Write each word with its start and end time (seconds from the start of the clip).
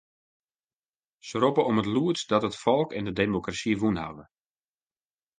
Se 1.27 1.35
roppe 1.43 1.61
om 1.69 1.77
it 1.81 1.91
lûdst 1.95 2.27
dat 2.31 2.47
it 2.49 2.59
folk 2.63 2.89
en 2.97 3.05
de 3.07 3.13
demokrasy 3.21 3.73
wûn 3.79 3.99
hawwe. 4.03 4.23